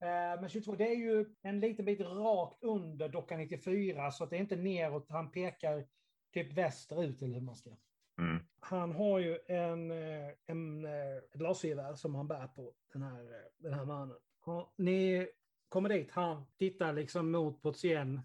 [0.00, 4.30] Eh, men 22, det är ju en liten bit rakt under docka 94, så att
[4.30, 5.06] det är inte neråt.
[5.08, 5.86] Han pekar
[6.34, 7.70] typ västerut eller hur man ska.
[8.18, 8.42] Mm.
[8.60, 13.22] Han har ju en, eh, en, eh, ett lasergevär som han bär på, den här,
[13.22, 14.16] eh, den här mannen.
[14.44, 15.28] Och Ni
[15.68, 18.20] kommer dit, han tittar liksom mot portieren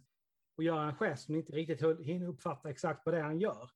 [0.58, 3.70] och gör en gest men inte riktigt hinner uppfatta exakt vad det är han gör.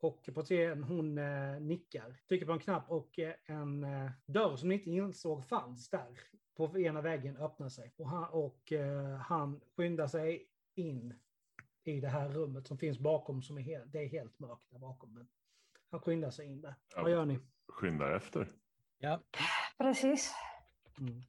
[0.00, 4.68] Och portieren hon eh, nickar, trycker på en knapp och eh, en eh, dörr som
[4.68, 6.20] ni inte insåg fanns där
[6.56, 7.92] på ena väggen öppnar sig.
[7.96, 11.14] Och han, och, eh, han skyndar sig in
[11.84, 14.78] i det här rummet som finns bakom, som är helt, det är helt mörkt där
[14.78, 15.14] bakom.
[15.14, 15.28] Men
[15.90, 16.74] han skyndar sig in där.
[16.94, 17.02] Ja.
[17.02, 17.38] Vad gör ni?
[17.68, 18.52] Skynda efter.
[18.98, 19.20] Ja,
[19.78, 20.34] Precis.
[20.98, 21.22] Mm.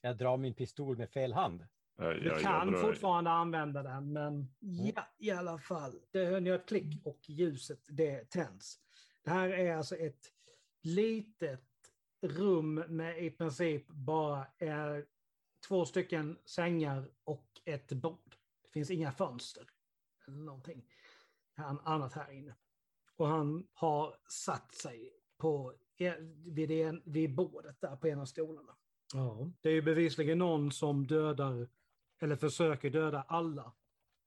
[0.00, 1.66] jag drar min pistol med fel hand.
[1.96, 6.00] Jag, Du kan jag drar- fortfarande använda den, men ja, i alla fall.
[6.12, 8.78] Det hör ni ett klick och ljuset det tänds.
[9.24, 10.32] Det här är alltså ett
[10.82, 11.62] litet
[12.22, 14.98] rum med i princip bara eh,
[15.68, 18.36] två stycken sängar och ett bord.
[18.62, 19.64] Det finns inga fönster
[20.26, 20.84] eller någonting
[21.56, 22.54] an- annat här inne.
[23.16, 26.14] Och han har satt sig på, eh,
[26.46, 28.76] vid, en, vid bordet där på en av stolarna.
[29.14, 31.68] Ja, det är ju bevisligen någon som dödar
[32.20, 33.72] eller försöker döda alla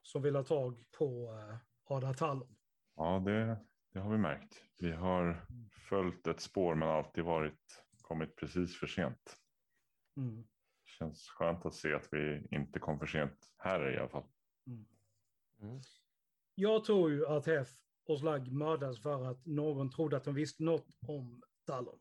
[0.02, 2.56] som vill ha tag på uh, Ada Tallon.
[2.96, 3.58] Ja, det,
[3.94, 4.64] det har vi märkt.
[4.80, 5.46] Vi har
[5.90, 9.38] följt ett spår men alltid varit, kommit precis för sent.
[10.18, 10.48] Mm.
[10.86, 14.26] Känns skönt att se att vi inte kom för sent här i alla fall.
[14.68, 14.86] Mm.
[15.62, 15.82] Mm.
[16.56, 17.70] Jag tror ju att Hef
[18.06, 22.00] och Slag mördas för att någon trodde att de visste något om Tallon.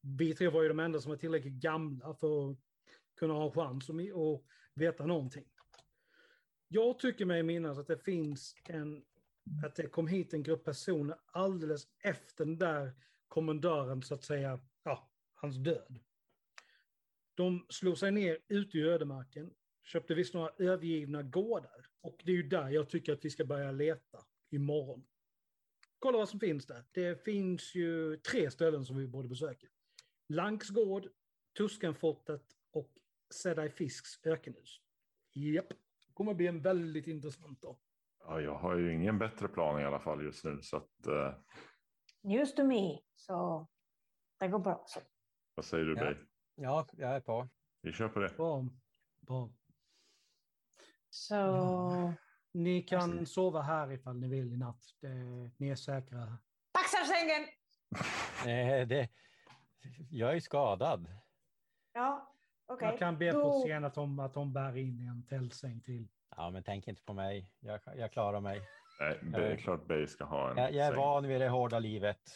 [0.00, 2.58] Vi tre var ju de enda som var tillräckligt gamla för att
[3.16, 3.96] kunna ha en chans att
[4.74, 5.44] veta någonting.
[6.68, 9.04] Jag tycker mig minnas att det finns en,
[9.64, 12.92] att det kom hit en grupp personer alldeles efter den där
[13.28, 15.98] kommendören, så att säga, ja, hans död.
[17.34, 19.50] De slog sig ner ute i ödemarken,
[19.82, 21.88] köpte visst några övergivna gårdar.
[22.00, 24.18] Och det är ju där jag tycker att vi ska börja leta
[24.50, 25.06] imorgon.
[25.98, 26.84] Kolla vad som finns där.
[26.92, 29.66] Det finns ju tre ställen som vi borde besöka.
[30.28, 31.08] Lanks gård,
[31.58, 32.55] Tuskenfortet
[33.30, 34.80] Sedai Fisks ökenhus.
[35.32, 35.66] Japp,
[36.14, 37.76] kommer bli en väldigt intressant dag.
[38.18, 41.34] Ja, jag har ju ingen bättre plan i alla fall just nu så att eh,
[42.22, 42.98] News to me.
[43.14, 43.66] Så
[44.38, 44.84] det går bra.
[44.86, 45.00] Så.
[45.54, 46.04] vad säger du Ja.
[46.04, 46.14] Bey?
[46.54, 47.48] Ja, jag är på.
[47.82, 48.36] Vi kör på det.
[48.36, 48.64] Bra.
[49.20, 49.50] Bra.
[51.10, 52.14] Så Ja.
[52.52, 54.82] Ni kan sova här ifall ni vill i natt.
[55.00, 55.08] Det,
[55.56, 56.38] ni är säkra.
[56.72, 57.48] paxar sängen!
[58.44, 59.08] Nej, det...
[60.10, 61.08] Jag är skadad.
[61.92, 62.35] Ja,
[62.66, 62.88] okej.
[62.88, 66.08] Jag kan be Då- på scen att de, att de bär in en tältsäng till.
[66.36, 67.50] Ja, men tänk inte på mig.
[67.60, 68.60] Jag, jag klarar mig.
[69.00, 71.00] Nej, det är klart Bay ska ha en Jag, jag är säng.
[71.00, 72.20] van vid det hårda livet.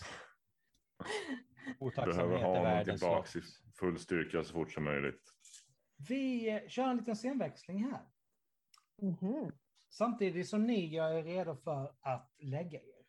[1.79, 3.47] Behöver Otacksamhet ha är honom världens tillbaks i lott.
[3.79, 5.23] full styrka så fort som möjligt.
[6.09, 8.01] Vi eh, kör en liten scenväxling här.
[9.03, 9.53] Mhm.
[9.91, 13.05] Samtidigt som ni gör er redo för att lägga er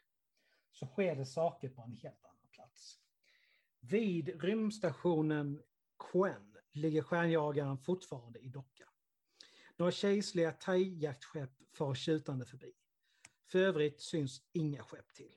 [0.71, 2.99] så sker det saker på en helt annan plats.
[3.79, 5.61] Vid rymdstationen
[6.11, 8.89] Quen ligger stjärnjagaren fortfarande i docka.
[9.77, 12.73] Några kejserliga thaijaktskepp far tjutande förbi.
[13.51, 15.35] För övrigt syns inga skepp till.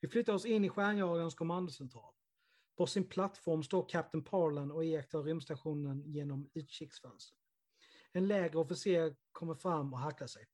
[0.00, 2.14] Vi flyttar oss in i stjärnjagarens kommandocentral.
[2.76, 7.38] På sin plattform står kapten Parlan och iakttar rymdstationen genom utkiksfönstret.
[8.12, 10.48] En lägre officer kommer fram och hackar sig.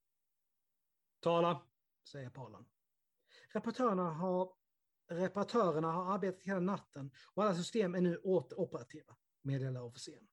[1.21, 1.67] Tala,
[2.11, 2.67] säger Parlan.
[3.49, 4.53] Reparatörerna har,
[5.09, 10.29] reparatörerna har arbetat hela natten och alla system är nu åter operativa, meddelar officeren.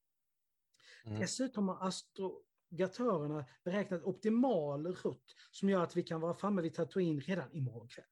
[1.05, 1.19] Mm.
[1.19, 7.19] Dessutom har astrogatörerna beräknat optimal rutt som gör att vi kan vara framme vid Tatooine
[7.19, 8.05] redan imorgon kväll.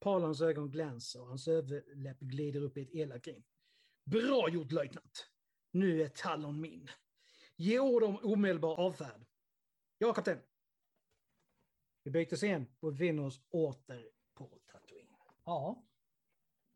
[0.00, 3.44] Palans ögon glänser och hans överläpp glider upp i ett elakt grin.
[4.04, 5.30] Bra gjort löjtnant!
[5.70, 6.88] Nu är Talon min.
[7.56, 9.26] Ge ord om omedelbar avfärd.
[9.98, 10.38] Ja, kapten.
[12.02, 15.16] Vi byter scen och befinner oss åter på Tatooine.
[15.44, 15.87] Ja,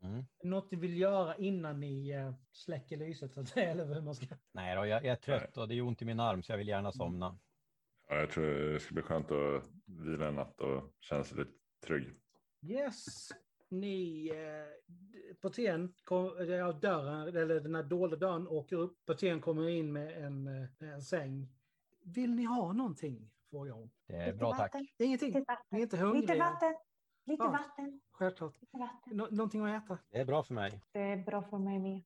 [0.03, 0.25] Mm.
[0.43, 4.15] något ni vill göra innan ni eh, släcker lyset, så att säga, eller hur man
[4.15, 4.27] ska...
[4.53, 6.59] Nej då, jag, jag är trött och det är ont i min arm så jag
[6.59, 7.39] vill gärna somna.
[8.09, 11.51] Ja, jag tror det ska bli skönt att vila en natt och känna sig lite
[11.87, 12.09] trygg.
[12.67, 13.29] Yes,
[13.69, 14.29] ni...
[14.29, 15.95] Eh, portieren,
[16.49, 19.05] ja, dörren, eller den här dolda dörren åker upp.
[19.07, 21.49] Portieren kommer in med en, eh, en säng.
[22.05, 23.31] Vill ni ha någonting?
[23.51, 23.91] Frågar hon.
[24.07, 24.61] Det är Lite bra tack.
[24.75, 25.29] vatten, Ingenting.
[25.35, 26.39] lite Ni är inte lite hungriga?
[26.39, 26.75] vatten,
[27.25, 27.51] lite Ja.
[27.51, 28.61] vatten, Självklart.
[28.61, 29.17] lite vatten.
[29.17, 29.99] Nå- någonting att äta?
[30.11, 30.81] Det är bra för mig.
[30.93, 32.03] Det är bra för mig med.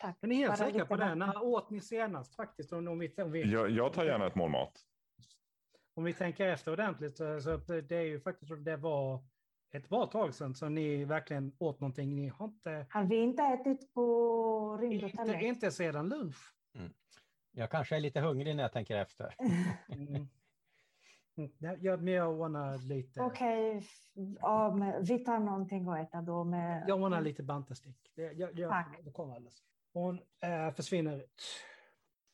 [0.00, 0.16] Tack.
[0.20, 1.14] Är ni helt Bara säkra på det?
[1.14, 2.72] När åt ni senast faktiskt?
[2.72, 4.72] Om, om, vi, om, vi, Jag, jag tar gärna ett mål mat.
[5.94, 9.24] om vi tänker efter ordentligt så, så det är ju faktiskt så att det var
[9.70, 12.16] ett bra tag sedan som ni verkligen åt någonting.
[12.16, 15.42] Ni har inte, Har vi inte ätit på inte, rymdhotellet?
[15.42, 16.54] inte sedan lunch.
[17.54, 19.34] Jag kanske är lite hungrig när jag tänker efter.
[19.88, 20.28] Mm.
[21.36, 23.82] Mm, ja, Jag, men jag ordnar lite, Okej,
[24.40, 26.44] ja, men vi tar någonting att äta då.
[26.44, 26.84] Med...
[26.88, 28.12] jag ordnar lite bantestick.
[28.14, 29.62] Det, jag, jag, det kommer alldeles.
[29.92, 31.42] Hon äh, försvinner ut.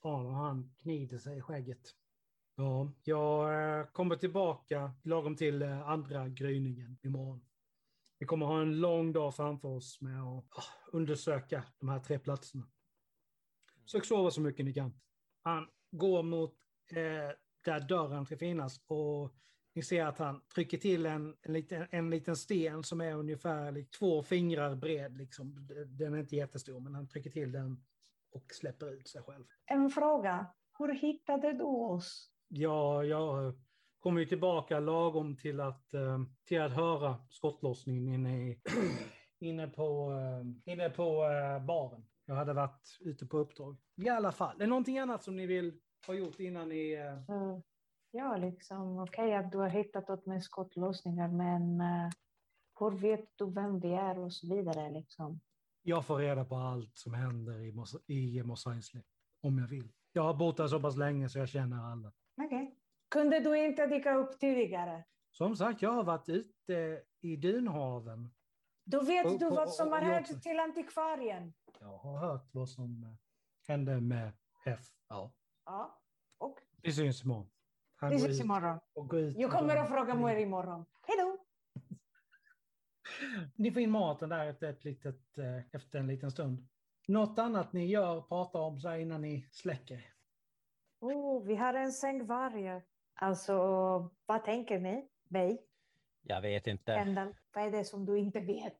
[0.02, 1.94] Ja, och han knider sig i skägget.
[2.56, 7.40] Ja, jag eh, kommer tillbaka lagom till eh, andra gryningen imorgon.
[8.18, 12.18] Vi kommer ha en lång dag framför oss med att ah, undersöka de här tre
[12.18, 12.64] platserna.
[13.82, 15.00] Försök sova så mycket ni kan.
[15.42, 16.54] Han går mot
[16.90, 17.36] eh,
[17.68, 19.34] där dörren ska finnas och
[19.74, 23.86] ni ser att han trycker till en, en, liten, en liten sten som är ungefär
[23.98, 25.16] två fingrar bred.
[25.16, 25.68] Liksom.
[25.86, 27.84] Den är inte jättestor, men han trycker till den
[28.32, 29.44] och släpper ut sig själv.
[29.66, 30.46] En fråga.
[30.78, 32.30] Hur hittade du oss?
[32.48, 33.54] Ja, jag
[33.98, 38.60] kommer ju tillbaka lagom till att, eh, till att höra skottlossningen inne, i,
[39.38, 42.06] inne på, eh, inne på eh, baren.
[42.26, 43.76] Jag hade varit ute på uppdrag.
[43.96, 46.92] I alla fall, är det någonting annat som ni vill ha gjort innan ni...
[46.92, 47.62] eh, Så,
[48.10, 52.10] ja, liksom okej att du har hittat åt mig skottlossningar, men uh,
[52.80, 55.40] hur vet du vem vi är och så vidare liksom?
[55.82, 59.02] Jag får reda på allt som händer i Mos, i Mos Eisley,
[59.40, 59.92] om jag vill.
[60.12, 62.12] Jag har bott där så pass länge så jag känner alla.
[62.36, 62.74] Okej.
[63.08, 65.04] Kunde du inte dyka upp tidigare?
[65.30, 68.28] Som sagt, jag har varit ute i dunhaven.
[68.84, 71.54] Då vet du vad som har hänt till antikvarien.
[71.80, 73.10] Jag har hört vad som eh,
[73.68, 74.32] hände med
[74.66, 74.80] F.
[75.08, 75.32] Ja.
[75.68, 75.98] Ja,
[76.38, 77.50] och Vi syns imorgon.
[77.96, 78.78] Han vi ut imorgon.
[78.94, 80.84] och går ut Jag kommer att fråga mer imorgon.
[81.02, 81.38] Hej då!
[83.56, 86.68] Ni får in maten där efter, ett litet, eh, efter en liten stund.
[87.08, 90.14] Något annat ni gör, pratar om så här innan ni släcker?
[91.00, 92.82] Oh, vi har en säng varje.
[93.14, 93.54] Alltså,
[94.26, 95.08] vad tänker ni?
[95.28, 95.62] Mig?
[96.22, 96.92] Jag vet inte.
[96.94, 98.74] Kendall, vad är det som du inte vet?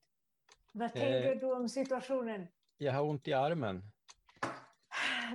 [0.73, 0.93] Vad Eh.
[0.93, 2.47] tänker du om situationen?
[2.77, 3.83] Jag har ont i armen.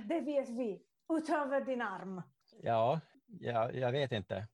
[0.04, 0.82] Det vet vi.
[1.12, 2.22] Utöver din arm.
[2.62, 4.46] Ja, jag, jag vet inte.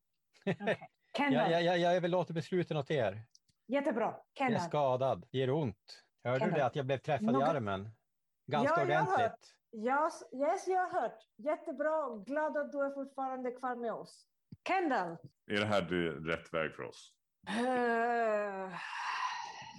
[1.17, 3.23] Kendall, Jag, jag, jag, jag överlåter besluten åt er.
[3.67, 4.15] jättebra.
[4.35, 5.27] Jag är skadad.
[5.31, 6.03] Det gör ont.
[6.25, 6.59] Hörde du Kendall.
[6.59, 7.91] det att jag blev träffad i Något- armen?
[8.47, 9.19] Ganska Ja, jag har hört.
[9.19, 9.55] ordentligt.
[9.73, 11.19] yes, yes, jag har hört.
[11.37, 12.17] Jättebra.
[12.27, 14.27] Glad att du är fortfarande kvar med oss.
[14.69, 15.17] Kendall.
[15.47, 15.83] Är det här
[16.27, 17.13] rätt väg för oss?
[17.49, 18.73] eh,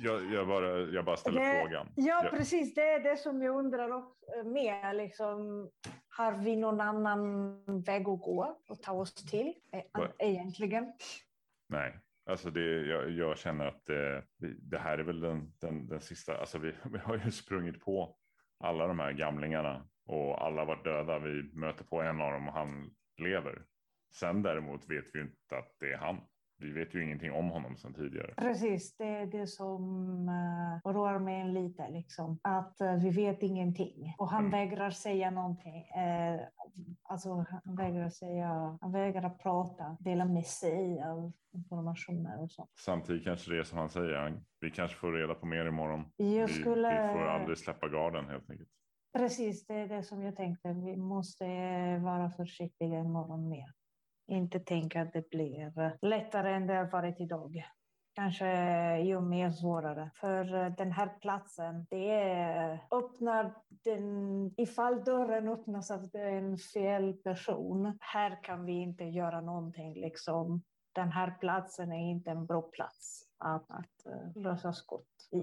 [0.04, 1.88] Jag, jag, bara, jag bara ställer Det- frågan.
[1.96, 2.74] Ja, Jag- precis.
[2.74, 4.96] Det är det som jag undrar också med.
[4.96, 5.70] Liksom,
[6.10, 9.84] har vi någon annan väg att gå och ta oss till eh,
[10.30, 10.94] egentligen?
[11.70, 14.24] Nej, alltså det, jag, jag känner att det,
[14.62, 16.38] det här är väl den, den, den sista.
[16.38, 18.16] Alltså vi, vi har ju sprungit på
[18.60, 21.20] alla de här gamlingarna och alla var döda.
[21.20, 22.90] Vi möter på en av dem och han
[23.22, 23.62] lever.
[24.14, 26.18] Sen däremot vet vi inte att det är han.
[26.62, 28.34] Vi vet ju ingenting om honom sedan tidigare.
[28.38, 29.82] Precis, det är det som
[30.30, 31.90] uh, oroar mig lite.
[31.90, 32.40] Liksom.
[32.42, 34.16] Att eh, vi vet ingenting.
[34.18, 34.52] Och han Mm.
[34.52, 35.82] vägrar säga någonting.
[35.88, 36.42] Eh,
[37.04, 42.68] alltså, han vägrar säga, han vägrar prata, dela med sig av informationer och så.
[42.80, 44.42] Samtidigt kanske det är som han säger.
[44.60, 46.06] Vi kanske får reda på mer imorgon.
[46.18, 47.08] Jag Vi, skulle...
[47.08, 48.70] vi får aldrig släppa garden helt enkelt.
[49.18, 50.74] Precis, det är det som jag tänkte.
[50.74, 51.46] Vi måste
[51.98, 53.66] vara försiktiga imorgon med.
[54.32, 57.64] Inte tänka att det blir lättare än det har varit idag.
[58.14, 60.12] Kanske ju mer svårare.
[60.16, 67.98] För den här platsen, det är, öppnar den, ifall dörren öppnas av en fel person,
[68.00, 69.94] här kan vi inte göra någonting.
[69.94, 70.64] Liksom.
[70.92, 75.42] Den här platsen är inte en bra plats att, att eh, lösa skott i.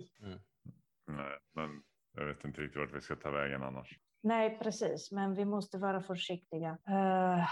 [1.07, 3.99] Nej, men jag vet inte riktigt vart vi ska ta vägen annars.
[4.21, 6.71] Nej, precis, men vi måste vara försiktiga.
[6.71, 7.47] Uh,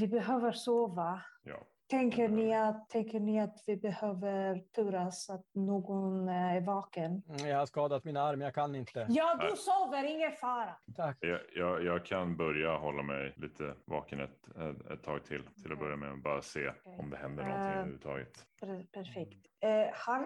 [0.00, 1.22] vi behöver sova.
[1.42, 7.22] Ja, Tänker ni, att, tänker ni att vi behöver turas att någon eh, är vaken?
[7.28, 9.06] Mm, Jag har skadat min arm, jag kan inte.
[9.10, 9.56] Ja, du Nej.
[9.56, 10.76] sover, ingen fara.
[10.96, 11.16] Tack.
[11.20, 14.48] jag, jag, jag kan börja hålla mig lite vaken ett,
[14.92, 15.42] ett, tag till.
[15.62, 18.32] Till att börja med och bara se om det händer någonting Eh, överhuvudtaget.
[18.60, 19.46] Per- Perfekt.
[19.60, 20.20] Eh, har,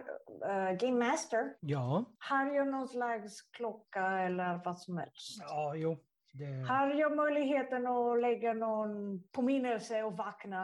[0.49, 5.39] eh, Game Master, Ja, har jag någon slags klocka eller vad som helst?
[5.49, 5.97] ja, jo.
[6.37, 10.57] Det, Har jag möjligheten att lägga någon påminnelse och vakna?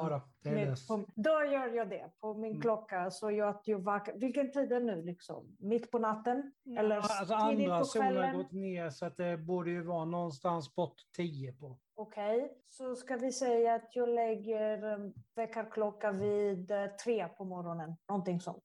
[0.00, 2.60] ja då, det är med, på, då gör jag det på min Mm.
[2.62, 3.10] klocka.
[3.10, 4.14] Så jag, att jag vaknar.
[4.14, 5.02] Vilken tid är det nu?
[5.02, 5.56] Liksom?
[5.58, 6.52] Mitt på natten?
[6.78, 9.82] Eller Ja, alltså tidigt andra på solen har gått ner så att det borde ju
[9.82, 11.78] vara någonstans bort 10 på.
[11.94, 14.98] Okej, så ska vi säga att jag lägger
[15.36, 17.96] väckarklocka vid eh, tre på morgonen.
[18.08, 18.64] Någonting sånt.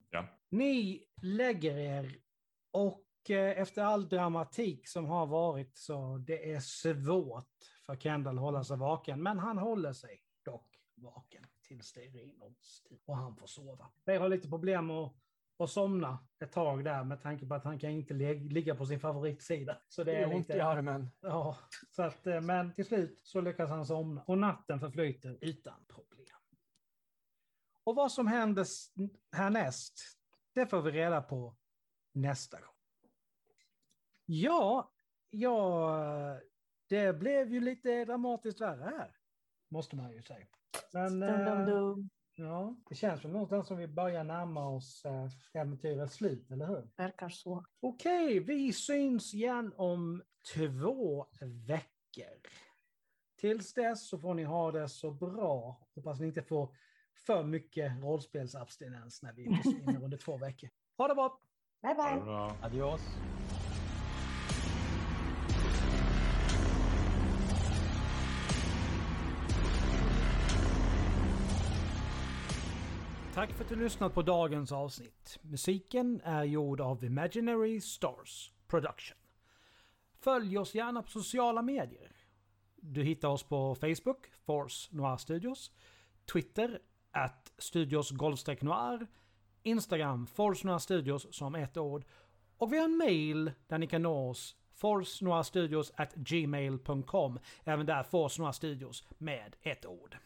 [0.50, 2.16] Ni lägger er
[2.72, 7.48] och efter all dramatik som har varit så det är svårt
[7.86, 9.22] för Kendall att hålla sig vaken.
[9.22, 13.90] Men han håller sig dock vaken tills det är renhållstid och han får sova.
[14.04, 15.14] Vi har lite problem att,
[15.58, 18.86] att somna ett tag där med tanke på att han kan inte lig- ligga på
[18.86, 19.78] sin favoritsida.
[19.88, 21.08] Så det Det är är ont i armen.
[21.20, 21.56] Ja,
[21.90, 26.26] så att, eh, men till slut så lyckas han somna och natten förflyter utan problem.
[27.84, 28.66] Och vad som händer
[29.32, 30.00] härnäst,
[30.54, 31.56] det får vi reda på
[32.14, 32.71] nästa gång.
[34.34, 34.90] Ja,
[35.30, 36.40] ja,
[36.88, 39.16] det blev ju lite dramatiskt värre här,
[39.70, 40.46] måste man ju säga.
[40.92, 41.94] Men, eh,
[42.34, 45.28] ja, det känns väl någonstans som vi börjar närma oss eh,
[45.60, 46.90] äventyrets slut, eller hur?
[46.96, 47.64] Verkar så.
[47.80, 50.22] Okej, vi syns igen om
[50.54, 51.26] två
[51.66, 52.40] veckor.
[53.40, 55.80] Tills dess så får ni ha det så bra.
[55.94, 56.76] Hoppas ni inte får
[57.26, 60.70] för mycket rollspelsabstinens när vi försvinner under två veckor.
[60.96, 61.40] Ha det bra!
[61.82, 62.54] Bye, bye.
[62.62, 63.00] Adios.
[73.42, 75.38] Tack för att du lyssnat på dagens avsnitt.
[75.42, 79.16] Musiken är gjord av Imaginary Stars Production.
[80.20, 82.12] Följ oss gärna på sociala medier.
[82.76, 85.72] Du hittar oss på Facebook, Force Noir Studios,
[86.32, 89.06] Twitter, at Studios Golfstreck Noir,
[89.62, 92.04] Instagram, Force Noir Studios som ett ord.
[92.56, 97.38] Och vi har en mail där ni kan nå oss, forcenoirstudios at gmail.com.
[97.64, 100.16] Även där Force Noir Studios med ett ord.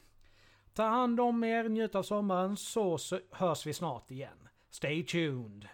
[0.77, 4.49] Ta hand om er, njut av sommaren, så, så hörs vi snart igen.
[4.71, 5.69] Stay tuned!